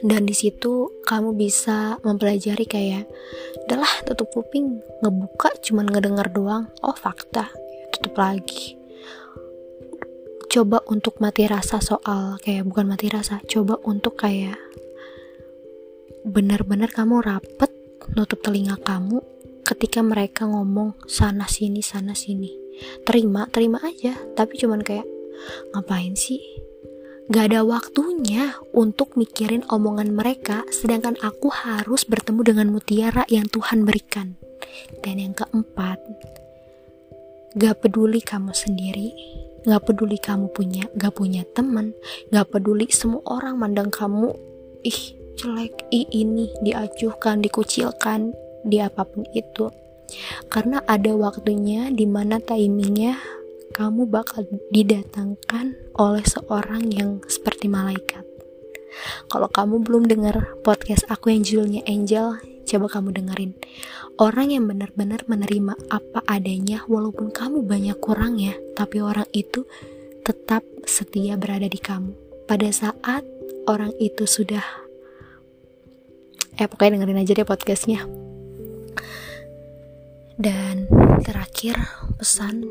Dan 0.05 0.29
di 0.29 0.37
situ 0.37 1.01
kamu 1.09 1.33
bisa 1.33 1.97
mempelajari 2.05 2.69
kayak 2.69 3.09
adalah 3.65 3.89
tutup 4.05 4.29
kuping 4.29 4.77
ngebuka 5.01 5.57
cuman 5.65 5.89
ngedenger 5.89 6.29
doang. 6.29 6.69
Oh 6.85 6.93
fakta 6.93 7.49
tutup 7.99 8.15
lagi. 8.15 8.79
Coba 10.47 10.79
untuk 10.87 11.19
mati 11.19 11.45
rasa 11.45 11.83
soal 11.83 12.39
kayak 12.39 12.63
bukan 12.63 12.87
mati 12.87 13.11
rasa 13.11 13.43
coba 13.45 13.75
untuk 13.83 14.15
kayak 14.15 14.55
benar-benar 16.23 16.89
kamu 16.95 17.19
rapet 17.19 17.69
nutup 18.15 18.39
telinga 18.39 18.79
kamu 18.79 19.19
ketika 19.67 19.99
mereka 19.99 20.47
ngomong 20.47 20.95
sana 21.11 21.45
sini 21.45 21.83
sana 21.83 22.15
sini. 22.15 22.55
Terima 23.03 23.51
terima 23.51 23.83
aja 23.83 24.15
tapi 24.33 24.55
cuman 24.55 24.79
kayak 24.79 25.05
ngapain 25.75 26.15
sih? 26.15 26.39
Gak 27.29 27.53
ada 27.53 27.61
waktunya 27.61 28.57
untuk 28.73 29.13
mikirin 29.13 29.61
omongan 29.69 30.09
mereka, 30.09 30.65
sedangkan 30.73 31.13
aku 31.21 31.53
harus 31.53 32.01
bertemu 32.01 32.41
dengan 32.41 32.73
mutiara 32.73 33.21
yang 33.29 33.45
Tuhan 33.45 33.85
berikan. 33.85 34.33
Dan 35.05 35.21
yang 35.21 35.37
keempat, 35.37 36.01
gak 37.57 37.85
peduli 37.85 38.21
kamu 38.21 38.53
sendiri, 38.53 39.13
Gak 39.67 39.91
peduli 39.91 40.15
kamu 40.15 40.55
punya, 40.55 40.87
gak 40.95 41.19
punya 41.19 41.43
teman, 41.51 41.91
gak 42.31 42.47
peduli 42.47 42.87
semua 42.87 43.19
orang 43.27 43.59
mandang 43.59 43.91
kamu, 43.91 44.31
ih 44.87 45.19
jelek, 45.35 45.75
ih 45.91 46.07
ini 46.15 46.47
diacuhkan, 46.63 47.43
dikucilkan, 47.43 48.31
di 48.63 48.79
apa 48.79 49.03
pun 49.03 49.27
itu. 49.35 49.67
Karena 50.47 50.79
ada 50.87 51.11
waktunya 51.11 51.91
di 51.91 52.07
mana 52.07 52.39
timingnya 52.39 53.19
kamu 53.75 54.07
bakal 54.07 54.47
didatangkan 54.71 55.75
oleh 55.99 56.23
seorang 56.23 56.87
yang 56.89 57.19
seperti 57.27 57.67
malaikat. 57.67 58.23
Kalau 59.27 59.51
kamu 59.51 59.83
belum 59.83 60.07
dengar 60.07 60.55
podcast 60.63 61.03
aku 61.11 61.35
yang 61.35 61.43
judulnya 61.43 61.83
Angel, 61.85 62.39
coba 62.67 62.87
kamu 62.89 63.15
dengerin. 63.21 63.51
Orang 64.19 64.51
yang 64.51 64.67
benar-benar 64.67 65.23
menerima 65.29 65.79
apa 65.87 66.19
adanya 66.27 66.83
walaupun 66.89 67.31
kamu 67.31 67.63
banyak 67.63 67.97
kurangnya, 68.03 68.57
tapi 68.75 68.99
orang 68.99 69.27
itu 69.31 69.63
tetap 70.27 70.61
setia 70.83 71.39
berada 71.39 71.65
di 71.65 71.79
kamu. 71.79 72.11
Pada 72.45 72.69
saat 72.73 73.23
orang 73.69 73.93
itu 74.01 74.25
sudah 74.25 74.65
eh 76.59 76.67
pokoknya 76.67 76.99
dengerin 76.99 77.21
aja 77.23 77.31
deh 77.37 77.47
podcastnya. 77.47 78.03
Dan 80.39 80.87
terakhir 81.23 81.75
pesan 82.15 82.63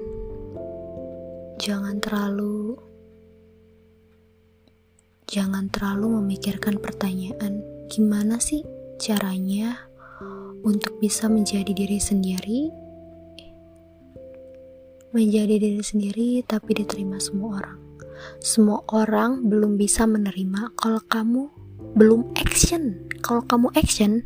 jangan 1.61 2.01
terlalu 2.01 2.81
jangan 5.29 5.69
terlalu 5.69 6.23
memikirkan 6.23 6.81
pertanyaan 6.81 7.61
gimana 7.93 8.41
sih 8.41 8.65
caranya 8.99 9.89
untuk 10.67 10.99
bisa 10.99 11.31
menjadi 11.31 11.71
diri 11.71 12.03
sendiri 12.03 12.89
menjadi 15.15 15.57
diri 15.57 15.81
sendiri 15.81 16.29
tapi 16.45 16.77
diterima 16.77 17.17
semua 17.17 17.65
orang. 17.65 17.79
Semua 18.45 18.85
orang 18.93 19.47
belum 19.49 19.81
bisa 19.81 20.05
menerima 20.05 20.77
kalau 20.77 21.01
kamu 21.09 21.49
belum 21.97 22.37
action. 22.37 23.09
Kalau 23.25 23.41
kamu 23.49 23.73
action 23.73 24.21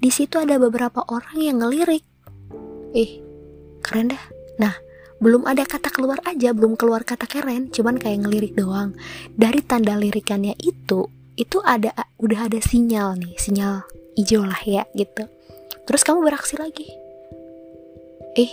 di 0.00 0.12
situ 0.12 0.36
ada 0.36 0.60
beberapa 0.60 1.04
orang 1.08 1.38
yang 1.40 1.56
ngelirik. 1.64 2.04
Ih 2.92 3.24
keren 3.80 4.12
dah. 4.12 4.24
Nah 4.60 4.74
belum 5.20 5.48
ada 5.48 5.64
kata 5.64 5.92
keluar 5.92 6.20
aja 6.24 6.52
belum 6.52 6.76
keluar 6.76 7.04
kata 7.04 7.24
keren 7.24 7.72
cuman 7.72 7.96
kayak 7.96 8.28
ngelirik 8.28 8.52
doang. 8.52 8.92
Dari 9.32 9.64
tanda 9.64 9.96
lirikannya 9.96 10.52
itu 10.60 11.08
itu 11.40 11.58
ada 11.64 11.96
udah 12.20 12.52
ada 12.52 12.60
sinyal 12.60 13.16
nih 13.16 13.32
sinyal 13.40 13.80
hijau 14.20 14.44
lah 14.44 14.60
ya 14.68 14.84
gitu. 14.92 15.24
Terus 15.88 16.04
kamu 16.04 16.20
beraksi 16.28 16.60
lagi. 16.60 16.86
Eh 18.36 18.52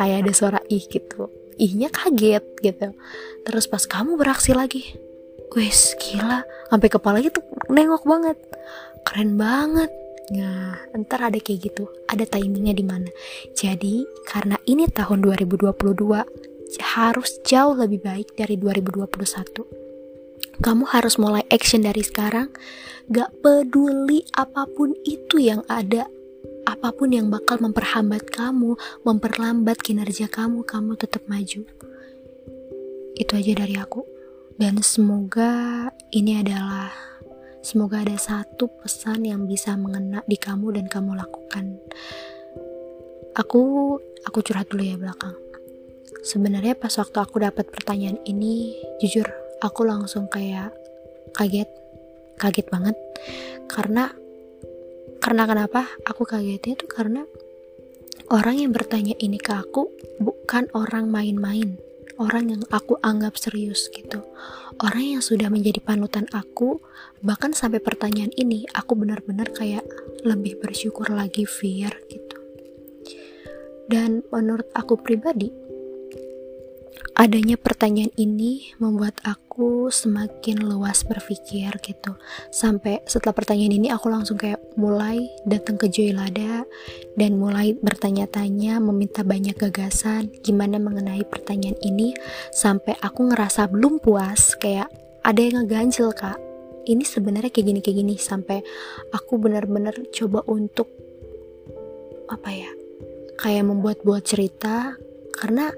kayak 0.00 0.24
ada 0.26 0.32
suara 0.32 0.60
ih 0.72 0.82
gitu. 0.88 1.28
Ihnya 1.60 1.92
kaget 1.92 2.44
gitu. 2.64 2.88
Terus 3.44 3.68
pas 3.68 3.84
kamu 3.84 4.16
beraksi 4.16 4.56
lagi 4.56 4.96
wes 5.52 5.94
gila. 6.00 6.42
Sampai 6.72 6.88
kepala 6.88 7.20
itu 7.20 7.40
nengok 7.68 8.08
banget. 8.08 8.38
Keren 9.04 9.36
banget. 9.36 9.90
Nah, 10.32 10.80
ntar 10.96 11.28
ada 11.28 11.36
kayak 11.36 11.60
gitu, 11.68 11.84
ada 12.08 12.24
timingnya 12.24 12.72
di 12.72 12.86
mana. 12.86 13.10
Jadi, 13.52 14.06
karena 14.24 14.56
ini 14.64 14.88
tahun 14.88 15.20
2022 15.20 15.76
harus 16.80 17.30
jauh 17.44 17.76
lebih 17.76 18.00
baik 18.00 18.32
dari 18.32 18.56
2021. 18.56 19.81
Kamu 20.62 20.86
harus 20.94 21.18
mulai 21.18 21.42
action 21.50 21.82
dari 21.82 22.06
sekarang. 22.06 22.54
Gak 23.10 23.42
peduli 23.42 24.22
apa 24.38 24.64
pun 24.70 24.94
itu 25.02 25.42
yang 25.42 25.66
ada, 25.66 26.06
apa 26.64 26.94
pun 26.94 27.10
yang 27.10 27.28
bakal 27.34 27.58
memperhambat 27.58 28.30
kamu, 28.30 28.78
memperlambat 29.02 29.82
kinerja 29.82 30.30
kamu, 30.30 30.62
kamu 30.62 30.94
tetap 30.94 31.26
maju. 31.26 31.66
Itu 33.18 33.32
aja 33.34 33.52
dari 33.58 33.74
aku. 33.74 34.06
Dan 34.54 34.78
semoga 34.86 35.90
ini 36.14 36.38
adalah 36.38 37.12
Semoga 37.62 38.02
ada 38.02 38.18
satu 38.18 38.66
pesan 38.82 39.22
yang 39.22 39.46
bisa 39.46 39.78
mengena 39.78 40.18
di 40.26 40.34
kamu 40.34 40.74
dan 40.74 40.90
kamu 40.90 41.14
lakukan. 41.14 41.78
Aku 43.38 43.62
aku 44.26 44.38
curhat 44.42 44.66
dulu 44.66 44.82
ya 44.82 44.98
belakang. 44.98 45.38
Sebenarnya 46.26 46.74
pas 46.74 46.90
waktu 46.98 47.22
aku 47.22 47.38
dapat 47.38 47.70
pertanyaan 47.70 48.18
ini, 48.26 48.74
jujur 48.98 49.30
aku 49.62 49.86
langsung 49.86 50.26
kayak 50.26 50.74
kaget, 51.38 51.70
kaget 52.36 52.66
banget. 52.66 52.98
Karena 53.70 54.10
karena 55.22 55.46
kenapa? 55.46 55.86
Aku 56.02 56.26
kagetnya 56.26 56.74
itu 56.74 56.90
karena 56.90 57.22
orang 58.34 58.58
yang 58.58 58.72
bertanya 58.74 59.14
ini 59.22 59.38
ke 59.38 59.54
aku 59.54 59.86
bukan 60.18 60.66
orang 60.74 61.06
main-main 61.06 61.78
orang 62.20 62.54
yang 62.54 62.62
aku 62.68 63.00
anggap 63.00 63.34
serius 63.40 63.88
gitu 63.90 64.22
orang 64.78 65.18
yang 65.18 65.22
sudah 65.24 65.48
menjadi 65.48 65.80
panutan 65.80 66.28
aku 66.32 66.78
bahkan 67.24 67.56
sampai 67.56 67.80
pertanyaan 67.80 68.32
ini 68.38 68.68
aku 68.72 68.94
benar-benar 68.94 69.50
kayak 69.50 69.82
lebih 70.22 70.60
bersyukur 70.60 71.08
lagi 71.10 71.48
fear 71.48 71.92
gitu 72.06 72.36
dan 73.88 74.22
menurut 74.30 74.68
aku 74.76 75.00
pribadi 75.00 75.50
adanya 77.12 77.60
pertanyaan 77.60 78.12
ini 78.16 78.72
membuat 78.80 79.20
aku 79.20 79.92
semakin 79.92 80.64
luas 80.64 81.04
berpikir 81.04 81.68
gitu. 81.84 82.16
Sampai 82.48 83.04
setelah 83.04 83.36
pertanyaan 83.36 83.76
ini 83.76 83.88
aku 83.92 84.08
langsung 84.08 84.40
kayak 84.40 84.60
mulai 84.80 85.20
datang 85.44 85.76
ke 85.76 85.92
Joylada 85.92 86.64
dan 87.14 87.36
mulai 87.36 87.76
bertanya-tanya 87.76 88.80
meminta 88.80 89.20
banyak 89.22 89.56
gagasan 89.60 90.32
gimana 90.40 90.80
mengenai 90.80 91.22
pertanyaan 91.28 91.76
ini 91.84 92.16
sampai 92.50 92.96
aku 93.04 93.28
ngerasa 93.28 93.68
belum 93.68 94.00
puas 94.00 94.56
kayak 94.56 94.88
ada 95.22 95.40
yang 95.40 95.64
ngeganjel 95.64 96.16
kak. 96.16 96.40
Ini 96.82 97.06
sebenarnya 97.06 97.54
kayak 97.54 97.66
gini 97.68 97.80
kayak 97.84 97.98
gini 98.02 98.14
sampai 98.18 98.58
aku 99.14 99.38
benar-benar 99.38 99.94
coba 100.10 100.42
untuk 100.50 100.90
apa 102.26 102.50
ya 102.50 102.72
kayak 103.38 103.68
membuat-buat 103.68 104.24
cerita 104.24 104.96
karena 105.36 105.70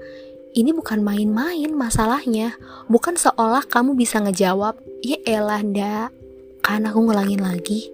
ini 0.55 0.71
bukan 0.71 1.03
main-main 1.03 1.75
masalahnya. 1.75 2.55
Bukan 2.87 3.19
seolah 3.19 3.67
kamu 3.67 3.99
bisa 3.99 4.23
ngejawab 4.23 4.79
ya 5.03 5.19
elah 5.27 5.59
ndak. 5.59 6.09
Kan 6.63 6.87
aku 6.87 7.03
ngulangin 7.05 7.43
lagi. 7.43 7.91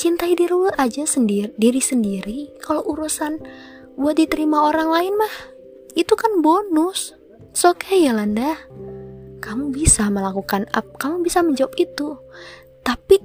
Cintai 0.00 0.32
diri 0.34 0.50
lu 0.50 0.72
aja 0.72 1.04
sendiri 1.04 1.52
diri 1.54 1.78
sendiri. 1.78 2.56
Kalau 2.64 2.82
urusan 2.88 3.38
buat 4.00 4.16
diterima 4.16 4.64
orang 4.64 4.88
lain 4.88 5.14
mah 5.20 5.34
itu 5.92 6.16
kan 6.16 6.40
bonus. 6.40 7.12
So 7.52 7.76
okay 7.76 8.08
ya 8.08 8.16
Landa 8.16 8.56
kamu 9.44 9.76
bisa 9.76 10.08
melakukan 10.08 10.64
up 10.72 10.96
kamu 10.96 11.28
bisa 11.28 11.44
menjawab 11.44 11.76
itu. 11.76 12.16
Tapi 12.80 13.20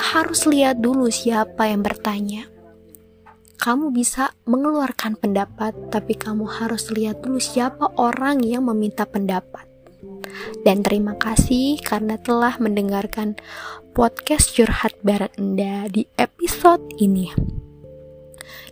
harus 0.00 0.48
lihat 0.48 0.80
dulu 0.80 1.12
siapa 1.12 1.68
yang 1.68 1.84
bertanya 1.84 2.55
kamu 3.66 3.90
bisa 3.90 4.30
mengeluarkan 4.46 5.18
pendapat, 5.18 5.74
tapi 5.90 6.14
kamu 6.14 6.46
harus 6.46 6.86
lihat 6.94 7.18
dulu 7.18 7.42
siapa 7.42 7.90
orang 7.98 8.46
yang 8.46 8.70
meminta 8.70 9.02
pendapat. 9.02 9.66
Dan 10.62 10.86
terima 10.86 11.18
kasih 11.18 11.82
karena 11.82 12.14
telah 12.14 12.54
mendengarkan 12.62 13.34
podcast 13.90 14.54
curhat 14.54 14.94
bareng 15.02 15.34
Anda 15.34 15.90
di 15.90 16.06
episode 16.14 16.94
ini. 17.02 17.34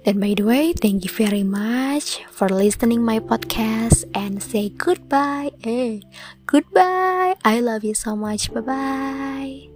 Dan 0.06 0.22
by 0.22 0.38
the 0.38 0.46
way, 0.46 0.70
thank 0.70 1.02
you 1.02 1.10
very 1.10 1.42
much 1.42 2.22
for 2.30 2.46
listening 2.46 3.02
my 3.02 3.18
podcast 3.18 4.06
and 4.14 4.38
say 4.38 4.70
goodbye. 4.70 5.50
Hey, 5.58 6.06
goodbye. 6.46 7.34
I 7.42 7.58
love 7.58 7.82
you 7.82 7.98
so 7.98 8.14
much. 8.14 8.52
Bye 8.54 8.62
bye. 8.62 9.73